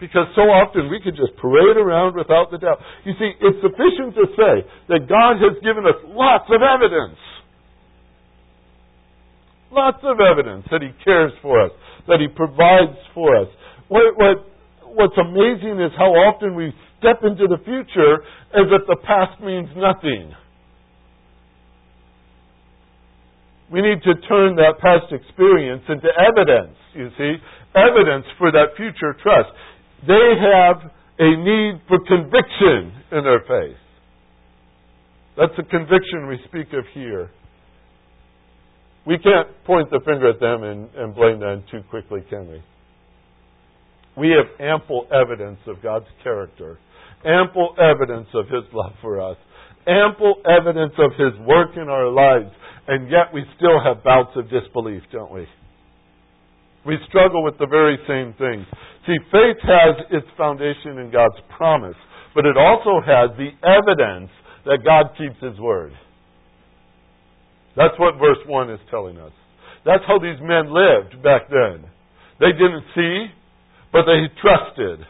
[0.00, 2.80] Because so often we could just parade around without the doubt.
[3.04, 4.54] You see, it's sufficient to say
[4.92, 7.16] that God has given us lots of evidence.
[9.72, 11.72] Lots of evidence that He cares for us,
[12.08, 13.48] that He provides for us.
[13.88, 14.36] What, what,
[14.84, 19.68] what's amazing is how often we step into the future as if the past means
[19.76, 20.32] nothing.
[23.72, 27.34] We need to turn that past experience into evidence, you see,
[27.74, 29.50] evidence for that future trust.
[30.06, 33.76] They have a need for conviction in their faith.
[35.36, 37.30] That's the conviction we speak of here.
[39.06, 42.62] We can't point the finger at them and, and blame them too quickly, can we?
[44.16, 46.78] We have ample evidence of God's character,
[47.24, 49.36] ample evidence of His love for us,
[49.86, 52.50] ample evidence of His work in our lives
[52.88, 55.46] and yet we still have bouts of disbelief, don't we?
[56.86, 58.64] We struggle with the very same things.
[59.06, 61.96] See, faith has its foundation in God's promise,
[62.34, 64.30] but it also has the evidence
[64.66, 65.92] that God keeps His word.
[67.76, 69.32] That's what verse 1 is telling us.
[69.84, 71.90] That's how these men lived back then.
[72.38, 73.26] They didn't see,
[73.92, 75.06] but they trusted.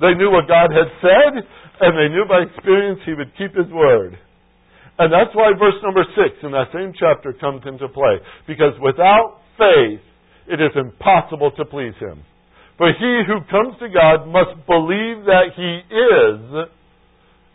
[0.00, 1.44] They knew what God had said,
[1.80, 4.18] and they knew by experience He would keep His word.
[4.98, 8.18] And that's why verse number six in that same chapter comes into play.
[8.46, 10.02] Because without faith,
[10.50, 12.24] it is impossible to please Him.
[12.76, 16.38] For he who comes to God must believe that He is,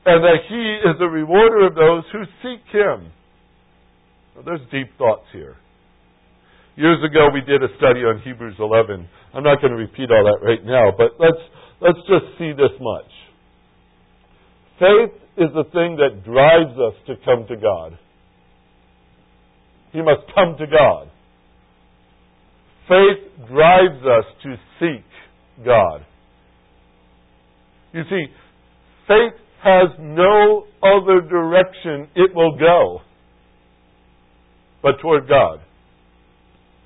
[0.06, 3.12] and that He is the rewarder of those who seek Him.
[4.36, 5.58] Now, there's deep thoughts here.
[6.75, 9.08] Years ago, we did a study on Hebrews 11.
[9.34, 11.43] I'm not going to repeat all that right now, but let's,
[11.82, 13.12] let's just see this much.
[14.79, 17.98] Faith is the thing that drives us to come to God.
[19.91, 21.10] He must come to God.
[22.88, 25.06] Faith drives us to seek
[25.65, 26.06] God.
[27.93, 28.26] You see,
[29.08, 33.00] faith has no other direction it will go
[34.82, 35.60] but toward God.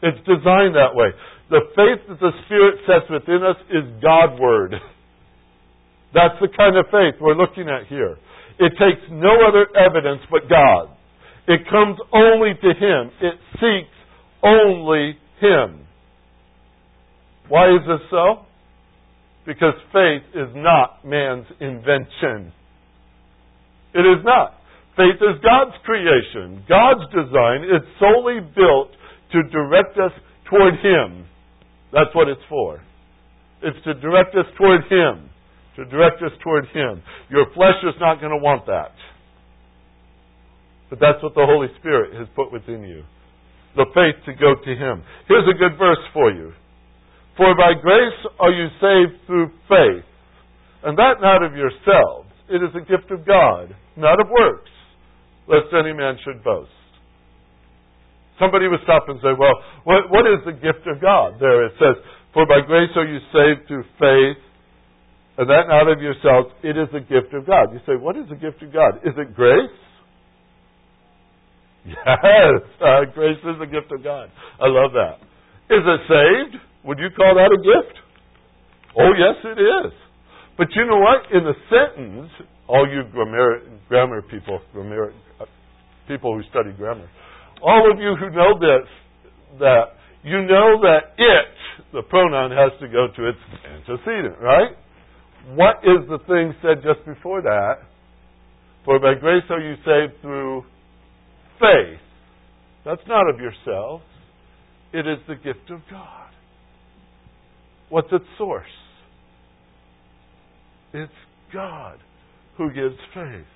[0.03, 1.07] It's designed that way.
[1.49, 4.75] The faith that the Spirit sets within us is Godward.
[6.13, 8.17] That's the kind of faith we're looking at here.
[8.59, 10.89] It takes no other evidence but God.
[11.47, 13.11] It comes only to Him.
[13.21, 13.95] It seeks
[14.43, 15.85] only Him.
[17.47, 18.45] Why is this so?
[19.45, 22.51] Because faith is not man's invention.
[23.93, 24.55] It is not.
[24.97, 27.63] Faith is God's creation, God's design.
[27.63, 28.91] It's solely built
[29.31, 30.11] to direct us
[30.49, 31.25] toward Him.
[31.93, 32.81] That's what it's for.
[33.61, 35.29] It's to direct us toward Him.
[35.77, 37.03] To direct us toward Him.
[37.29, 38.97] Your flesh is not going to want that.
[40.89, 43.03] But that's what the Holy Spirit has put within you.
[43.75, 45.05] The faith to go to Him.
[45.29, 46.51] Here's a good verse for you.
[47.37, 50.05] For by grace are you saved through faith,
[50.81, 52.33] and that not of yourselves.
[52.49, 54.71] It is a gift of God, not of works,
[55.47, 56.71] lest any man should boast.
[58.39, 61.37] Somebody would stop and say, well, what, what is the gift of God?
[61.39, 62.01] There it says,
[62.33, 64.41] For by grace are you saved through faith,
[65.37, 66.49] and that not of yourselves.
[66.63, 67.69] It is a gift of God.
[67.71, 68.97] You say, what is the gift of God?
[69.05, 69.69] Is it grace?
[71.87, 74.29] Yes, uh, grace is a gift of God.
[74.59, 75.23] I love that.
[75.71, 76.61] Is it saved?
[76.83, 77.95] Would you call that a gift?
[78.99, 79.93] Oh, yes, it is.
[80.57, 81.31] But you know what?
[81.31, 82.29] In the sentence,
[82.67, 85.13] all you grammar, grammar people, grammar,
[86.09, 87.07] people who study grammar,
[87.63, 88.87] all of you who know this,
[89.59, 91.47] that you know that it,
[91.93, 94.75] the pronoun, has to go to its antecedent, right?
[95.49, 97.75] What is the thing said just before that?
[98.83, 100.63] For by grace are you saved through
[101.59, 101.99] faith.
[102.85, 104.03] That's not of yourselves.
[104.93, 106.29] It is the gift of God.
[107.89, 108.65] What's its source?
[110.93, 111.11] It's
[111.53, 111.97] God
[112.57, 113.47] who gives faith.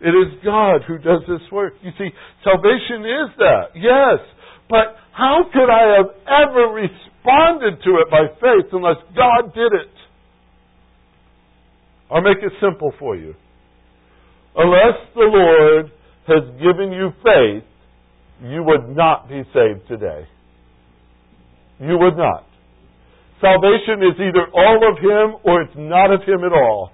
[0.00, 1.74] It is God who does this work.
[1.82, 2.08] You see,
[2.42, 4.20] salvation is that, yes.
[4.68, 9.92] But how could I have ever responded to it by faith unless God did it?
[12.10, 13.34] I'll make it simple for you.
[14.56, 15.90] Unless the Lord
[16.26, 17.64] has given you faith,
[18.42, 20.26] you would not be saved today.
[21.80, 22.46] You would not.
[23.40, 26.90] Salvation is either all of Him or it's not of Him at all.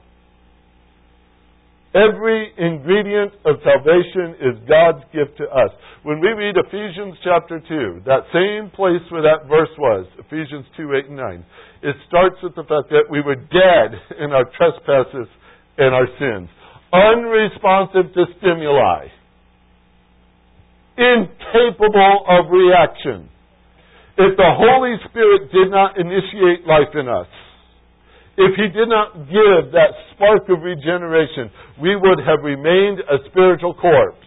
[1.90, 5.70] Every ingredient of salvation is God's gift to us.
[6.04, 10.86] When we read Ephesians chapter 2, that same place where that verse was, Ephesians 2,
[10.86, 11.44] 8, and 9,
[11.82, 13.90] it starts with the fact that we were dead
[14.22, 15.26] in our trespasses
[15.78, 16.48] and our sins,
[16.94, 19.10] unresponsive to stimuli,
[20.94, 23.26] incapable of reaction.
[24.14, 27.26] If the Holy Spirit did not initiate life in us,
[28.40, 31.50] if He did not give that spark of regeneration,
[31.80, 34.26] we would have remained a spiritual corpse.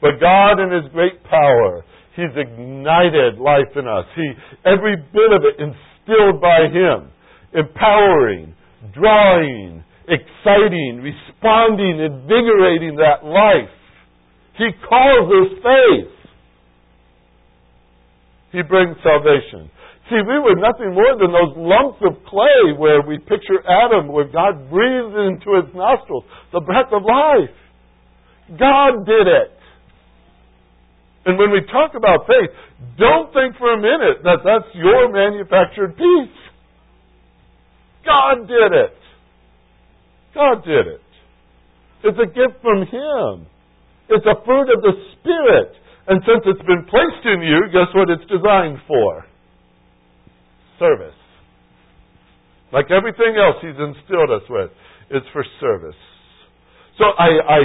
[0.00, 1.84] But God, in His great power,
[2.16, 4.04] He's ignited life in us.
[4.16, 4.32] He,
[4.64, 7.10] every bit of it instilled by Him,
[7.54, 8.54] empowering,
[8.92, 13.70] drawing, exciting, responding, invigorating that life.
[14.58, 16.12] He calls us faith.
[18.52, 19.70] He brings salvation.
[20.12, 24.28] See, we were nothing more than those lumps of clay where we picture Adam, where
[24.28, 27.56] God breathed into his nostrils the breath of life.
[28.60, 29.56] God did it.
[31.24, 32.52] And when we talk about faith,
[32.98, 36.40] don't think for a minute that that's your manufactured piece.
[38.04, 38.96] God did it.
[40.34, 41.00] God did it.
[42.04, 43.48] It's a gift from Him.
[44.10, 45.72] It's a fruit of the Spirit.
[46.06, 49.31] And since it's been placed in you, guess what it's designed for?
[50.78, 51.14] Service.
[52.72, 54.70] Like everything else He's instilled us with,
[55.10, 55.98] it's for service.
[56.98, 57.58] So I, I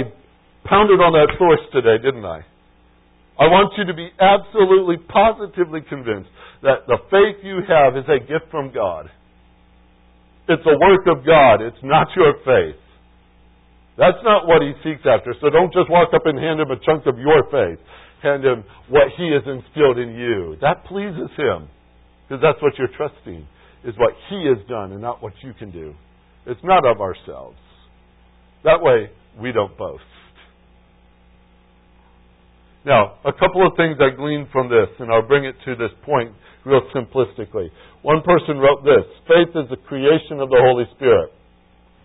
[0.64, 2.44] pounded on that source today, didn't I?
[3.38, 6.30] I want you to be absolutely, positively convinced
[6.62, 9.08] that the faith you have is a gift from God.
[10.48, 11.62] It's a work of God.
[11.62, 12.80] It's not your faith.
[13.96, 15.34] That's not what he seeks after.
[15.40, 17.78] So don't just walk up and hand him a chunk of your faith.
[18.22, 20.56] Hand him what he has instilled in you.
[20.60, 21.68] That pleases him.
[22.28, 23.46] Because that's what you're trusting,
[23.84, 25.94] is what he has done and not what you can do.
[26.46, 27.56] It's not of ourselves.
[28.64, 29.10] That way,
[29.40, 30.02] we don't boast.
[32.84, 35.92] Now, a couple of things I gleaned from this, and I'll bring it to this
[36.04, 36.32] point
[36.64, 37.68] real simplistically.
[38.02, 41.32] One person wrote this Faith is the creation of the Holy Spirit.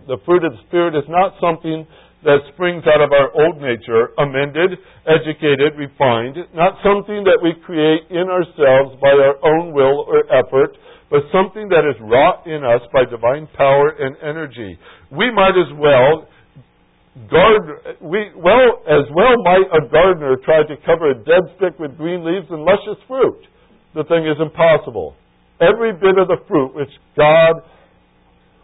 [0.07, 1.87] The fruit of the Spirit is not something
[2.23, 8.07] that springs out of our old nature, amended, educated, refined, not something that we create
[8.09, 10.75] in ourselves by our own will or effort,
[11.11, 14.79] but something that is wrought in us by divine power and energy.
[15.11, 16.27] We might as well
[17.29, 21.97] garden, we, well, as well might a gardener try to cover a dead stick with
[21.97, 23.45] green leaves and luscious fruit.
[23.93, 25.15] The thing is impossible.
[25.61, 27.61] Every bit of the fruit which God,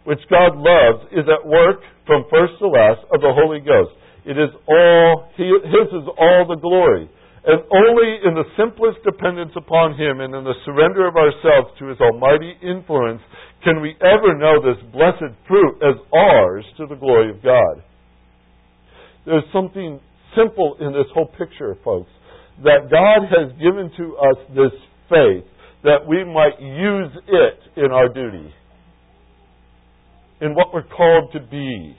[0.04, 3.92] which God loves is at work from first to last of the Holy Ghost.
[4.24, 7.08] It is all, His is all the glory.
[7.40, 11.88] And only in the simplest dependence upon Him and in the surrender of ourselves to
[11.88, 13.22] His almighty influence
[13.64, 17.82] can we ever know this blessed fruit as ours to the glory of God.
[19.24, 20.00] There's something
[20.36, 22.10] simple in this whole picture, folks.
[22.64, 24.76] That God has given to us this
[25.08, 25.44] faith
[25.82, 28.52] that we might use it in our duty,
[30.40, 31.96] in what we're called to be.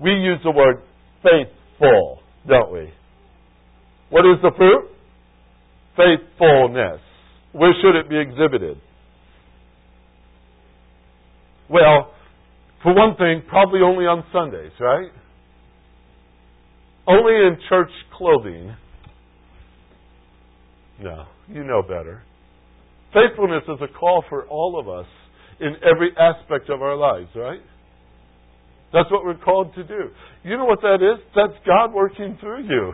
[0.00, 0.82] We use the word
[1.22, 2.92] faithful, don't we?
[4.10, 4.90] What is the fruit?
[5.96, 7.00] Faithfulness.
[7.52, 8.78] Where should it be exhibited?
[11.68, 12.12] Well,
[12.82, 15.10] for one thing, probably only on Sundays, right?
[17.08, 18.76] Only in church clothing.
[21.00, 22.22] No, you know better.
[23.12, 25.06] Faithfulness is a call for all of us
[25.60, 27.60] in every aspect of our lives, right?
[28.92, 30.10] That's what we're called to do.
[30.44, 31.22] You know what that is?
[31.34, 32.92] That's God working through you.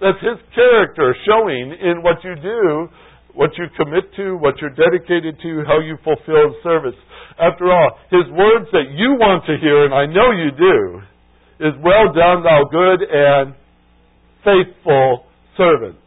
[0.00, 2.88] That's His character showing in what you do,
[3.34, 6.98] what you commit to, what you're dedicated to, how you fulfill service.
[7.38, 11.00] After all, His words that you want to hear, and I know you do,
[11.66, 13.54] is well done, thou good and
[14.44, 16.03] faithful servant.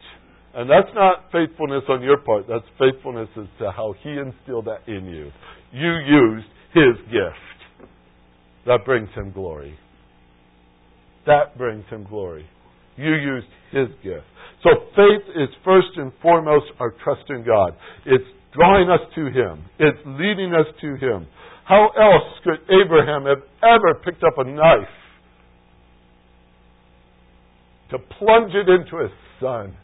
[0.58, 2.46] And that's not faithfulness on your part.
[2.48, 5.30] That's faithfulness as to how He instilled that in you.
[5.70, 7.88] You used His gift.
[8.66, 9.78] That brings Him glory.
[11.26, 12.44] That brings Him glory.
[12.96, 14.26] You used His gift.
[14.64, 17.76] So faith is first and foremost our trust in God.
[18.04, 19.64] It's drawing us to Him.
[19.78, 21.28] It's leading us to Him.
[21.66, 24.88] How else could Abraham have ever picked up a knife
[27.90, 29.76] to plunge it into his son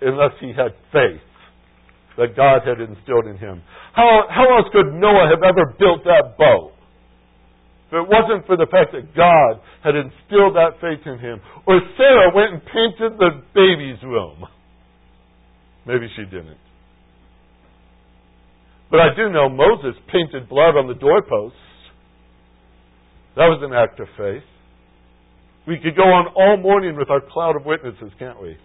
[0.00, 1.24] unless he had faith
[2.16, 3.62] that God had instilled in him.
[3.92, 6.72] How, how else could Noah have ever built that boat?
[7.88, 11.40] If it wasn't for the fact that God had instilled that faith in him.
[11.66, 14.44] Or Sarah went and painted the baby's room.
[15.86, 16.58] Maybe she didn't.
[18.90, 21.58] But I do know Moses painted blood on the doorposts.
[23.36, 24.46] That was an act of faith.
[25.66, 28.56] We could go on all morning with our cloud of witnesses, can't we?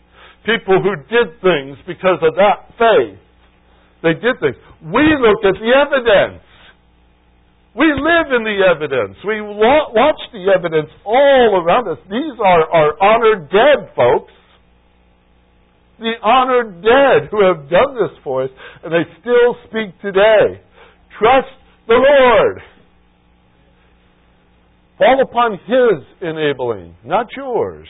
[0.46, 3.20] People who did things because of that faith.
[4.02, 4.56] They did things.
[4.82, 6.42] We look at the evidence.
[7.76, 9.16] We live in the evidence.
[9.26, 12.00] We watch the evidence all around us.
[12.10, 14.34] These are our honored dead, folks.
[16.00, 18.50] The honored dead who have done this for us,
[18.84, 20.60] and they still speak today.
[21.20, 21.54] Trust
[21.88, 22.62] the Lord.
[24.98, 27.88] Fall upon His enabling, not yours.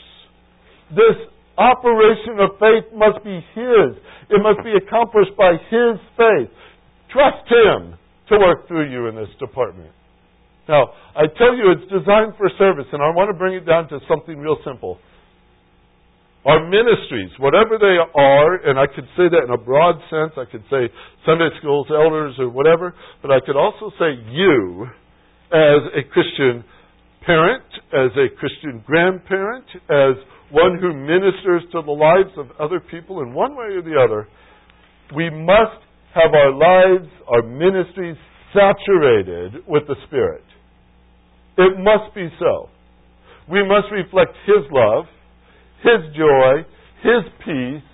[0.92, 1.16] This
[1.58, 3.98] operation of faith must be His.
[4.30, 6.52] It must be accomplished by His faith.
[7.12, 7.96] Trust Him
[8.30, 9.92] to work through you in this department.
[10.70, 13.90] Now, I tell you it's designed for service, and I want to bring it down
[13.90, 15.00] to something real simple.
[16.46, 20.50] Our ministries, whatever they are, and I could say that in a broad sense, I
[20.50, 20.90] could say
[21.26, 24.88] Sunday schools, elders, or whatever, but I could also say you,
[25.54, 26.64] as a Christian,
[27.26, 30.16] parent, as a Christian grandparent, as
[30.52, 34.28] one who ministers to the lives of other people in one way or the other,
[35.16, 35.80] we must
[36.14, 38.18] have our lives, our ministries
[38.54, 40.44] saturated with the Spirit.
[41.58, 42.70] It must be so.
[43.50, 45.06] We must reflect His love,
[45.84, 46.64] His joy,
[47.04, 47.88] His peace,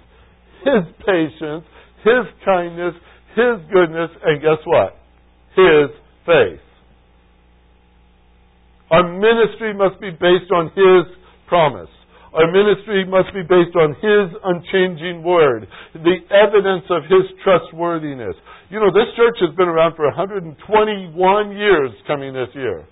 [0.66, 1.66] His patience,
[2.04, 2.94] His kindness,
[3.36, 4.98] His goodness, and guess what?
[5.56, 5.90] His
[6.26, 6.62] faith.
[8.90, 11.16] Our ministry must be based on His
[11.48, 11.90] promise.
[12.34, 18.36] Our ministry must be based on His unchanging Word, the evidence of His trustworthiness.
[18.70, 20.56] You know, this church has been around for 121
[21.56, 22.84] years coming this year.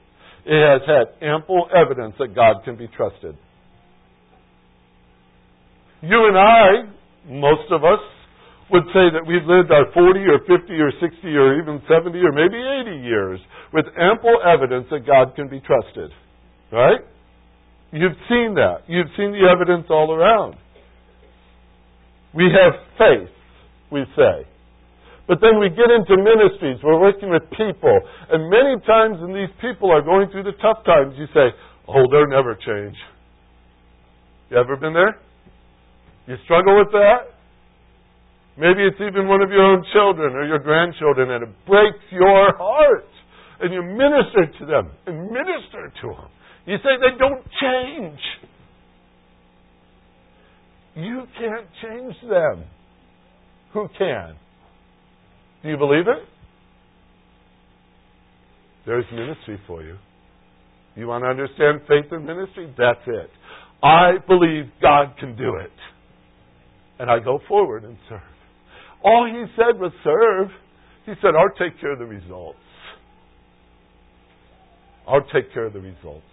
[0.46, 3.36] It has had ample evidence that God can be trusted.
[6.02, 6.86] You and I,
[7.28, 8.00] most of us,
[8.72, 12.32] would say that we've lived our 40 or 50 or 60 or even 70 or
[12.34, 13.40] maybe 80 years
[13.74, 16.10] with ample evidence that God can be trusted.
[16.72, 17.02] Right?
[17.92, 18.84] You've seen that.
[18.88, 20.56] You've seen the evidence all around.
[22.34, 23.32] We have faith,
[23.92, 24.48] we say.
[25.28, 26.78] But then we get into ministries.
[26.84, 27.98] We're working with people.
[28.30, 31.50] And many times when these people are going through the tough times, you say,
[31.88, 32.96] oh, they'll never change.
[34.52, 35.18] You ever been there?
[36.28, 37.34] You struggle with that?
[38.58, 42.56] Maybe it's even one of your own children or your grandchildren, and it breaks your
[42.58, 43.10] heart.
[43.60, 46.30] And you minister to them and minister to them.
[46.66, 48.20] You say they don't change.
[50.96, 52.64] You can't change them.
[53.74, 54.36] Who can?
[55.62, 56.28] Do you believe it?
[58.86, 59.98] There's ministry for you.
[60.96, 62.74] You want to understand faith and ministry?
[62.78, 63.30] That's it.
[63.84, 65.72] I believe God can do it.
[67.00, 68.22] And I go forward and serve.
[69.04, 70.48] All he said was serve.
[71.06, 72.58] He said, I'll take care of the results.
[75.08, 76.24] I'll take care of the results.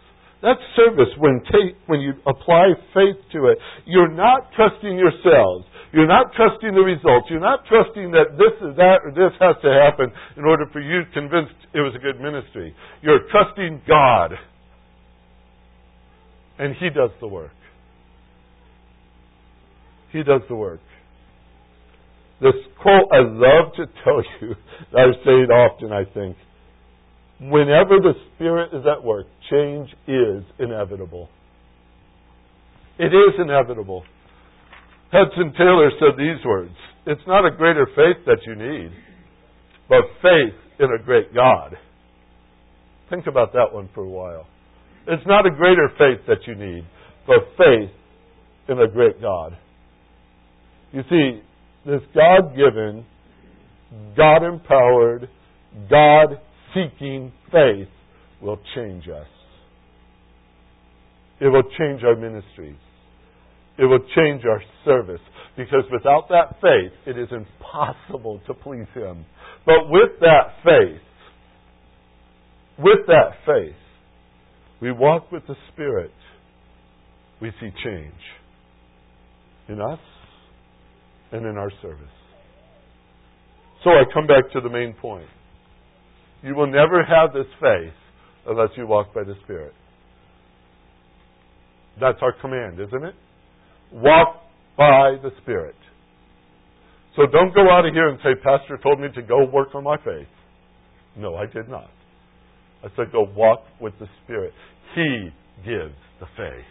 [0.43, 3.59] That's service when, take, when you apply faith to it.
[3.87, 5.67] You're not trusting yourselves.
[5.93, 7.29] You're not trusting the results.
[7.31, 10.81] You're not trusting that this is that or this has to happen in order for
[10.81, 12.75] you to convince it was a good ministry.
[13.03, 14.33] You're trusting God.
[16.59, 17.53] And He does the work.
[20.13, 20.81] He does the work.
[22.41, 24.55] This quote I love to tell you,
[24.97, 26.37] I say it often, I think.
[27.43, 31.29] Whenever the Spirit is at work, change is inevitable.
[32.99, 34.05] It is inevitable.
[35.11, 36.75] Hudson Taylor said these words
[37.07, 38.93] It's not a greater faith that you need,
[39.89, 41.77] but faith in a great God.
[43.11, 44.47] Think about that one for a while.
[45.09, 46.87] It's not a greater faith that you need,
[47.27, 47.91] but faith
[48.69, 49.59] in a great God.
[50.93, 51.43] You see,
[51.85, 53.05] this God given,
[54.17, 55.29] God empowered,
[55.91, 56.39] God
[56.75, 57.89] seeking faith
[58.41, 59.27] will change us.
[61.41, 62.77] It will change our ministries.
[63.79, 65.21] It will change our service.
[65.57, 69.25] Because without that faith, it is impossible to please Him.
[69.67, 71.01] But with that faith,
[72.79, 73.77] with that faith,
[74.81, 76.13] we walk with the Spirit,
[77.41, 78.13] we see change
[79.69, 79.99] in us
[81.33, 82.07] and in our service.
[83.85, 85.29] So I come back to the main point.
[86.43, 87.95] You will never have this faith
[88.47, 89.73] unless you walk by the Spirit.
[92.01, 93.15] That's our command, isn't it?
[93.93, 94.43] Walk
[94.77, 95.77] by the Spirit.
[97.17, 99.85] So don't go out of here and say, Pastor told me to go work on
[99.85, 100.29] my faith.
[101.17, 101.91] No, I did not.
[102.83, 104.53] I said, go walk with the Spirit.
[104.95, 105.29] He
[105.65, 106.65] gives the faith.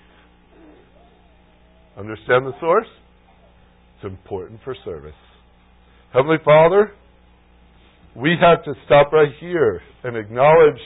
[1.97, 2.87] Understand the source?
[3.95, 5.13] It's important for service.
[6.11, 6.91] Heavenly Father,
[8.15, 10.81] we have to stop right here and acknowledge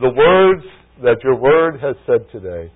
[0.00, 0.64] the words
[1.02, 2.72] that your word has said today.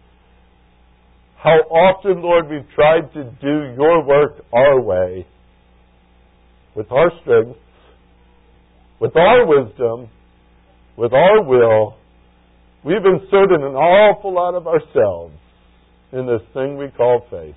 [1.36, 5.26] How often, Lord, we've tried to do your work our way,
[6.74, 7.59] with our strength,
[9.01, 10.11] with our wisdom,
[10.96, 11.96] with our will.
[12.84, 15.34] We've inserted an awful lot of ourselves
[16.12, 17.55] in this thing we call faith.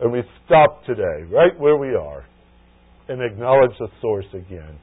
[0.00, 2.24] And we stop today, right where we are,
[3.08, 4.78] and acknowledge the source again.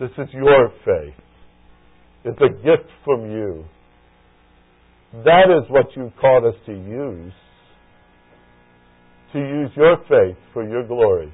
[0.00, 1.14] This is your faith.
[2.24, 3.64] It's a gift from you.
[5.24, 7.32] That is what you've called us to use.
[9.34, 11.32] To use your faith for your glory.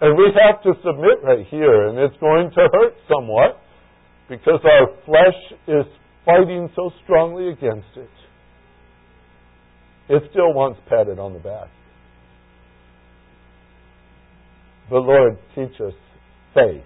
[0.00, 3.60] And we have to submit right here, and it's going to hurt somewhat
[4.28, 5.84] because our flesh is
[6.24, 8.10] fighting so strongly against it.
[10.08, 11.68] It still wants patted on the back.
[14.90, 15.94] But Lord, teach us
[16.54, 16.82] faith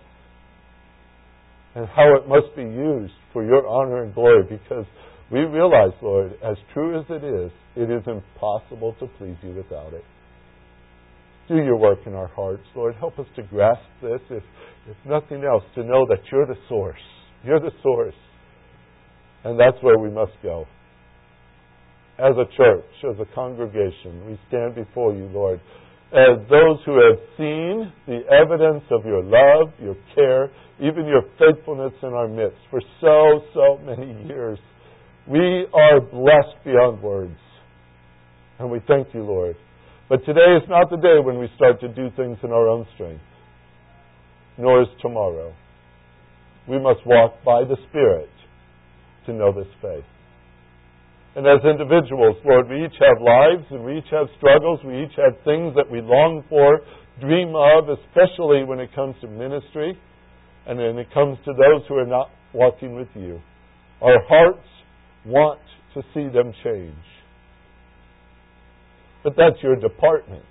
[1.77, 4.87] and how it must be used for your honor and glory because
[5.31, 9.93] we realize, Lord, as true as it is, it is impossible to please you without
[9.93, 10.05] it.
[11.49, 12.95] Do your work in our hearts, Lord.
[12.97, 14.43] Help us to grasp this, if,
[14.89, 16.99] if nothing else, to know that you're the source.
[17.45, 18.15] You're the source.
[19.45, 20.67] And that's where we must go
[22.19, 25.61] as a church, as a congregation, we stand before you, Lord,
[26.13, 31.93] as those who have seen the evidence of your love, your care, even your faithfulness
[32.03, 34.59] in our midst for so, so many years.
[35.27, 37.37] We are blessed beyond words.
[38.59, 39.57] And we thank you, Lord.
[40.09, 42.87] But today is not the day when we start to do things in our own
[42.95, 43.25] strength,
[44.57, 45.53] nor is tomorrow.
[46.69, 48.31] We must walk by the Spirit
[49.27, 50.05] to know this faith.
[51.37, 54.81] And as individuals, Lord, we each have lives and we each have struggles.
[54.83, 56.81] We each have things that we long for,
[57.21, 59.99] dream of, especially when it comes to ministry
[60.67, 63.39] and when it comes to those who are not walking with you.
[64.01, 64.67] Our hearts
[65.27, 65.61] want
[65.93, 67.05] to see them change.
[69.23, 70.45] But that's your department.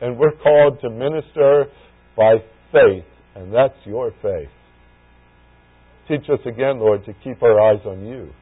[0.00, 1.66] And we're called to minister
[2.16, 2.38] by
[2.72, 3.04] faith,
[3.36, 4.50] and that's your faith.
[6.08, 8.32] Teach us again, Lord, to keep our eyes on you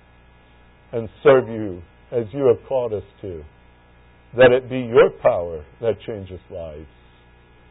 [0.95, 1.82] and serve you
[2.12, 3.42] as you have called us to.
[4.36, 6.86] That it be your power that changes lives,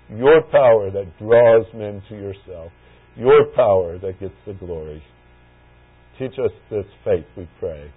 [0.10, 2.72] your power that draws men to yourself,
[3.16, 5.02] your power that gets the glory.
[6.20, 7.92] Teach us this faith, we pray.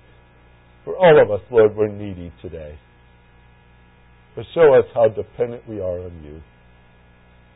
[0.84, 2.78] For all of us, Lord, we're needy today.
[4.36, 6.40] But show us how dependent we are on you,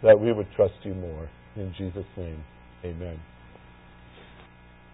[0.02, 1.28] that we would trust you more.
[1.56, 2.42] In Jesus' name,
[2.84, 3.20] amen.